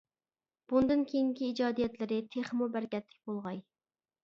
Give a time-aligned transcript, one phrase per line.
[0.71, 3.65] بۇندىن كېيىنكى ئىجادىيەتلىرى تېخىمۇ بەرىكەتلىك بولغاي.